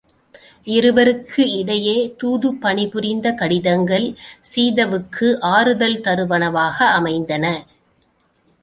இருவருக்கிடையே 0.67 1.97
தூதுப்பணி 2.23 2.85
புரிந்த 2.89 3.33
கடிதங்கள், 3.33 4.07
சீதவுக்கு 4.53 5.29
ஆறுதல் 5.53 5.99
தருவனவாக 6.01 6.77
அமைந்தன. 6.99 7.45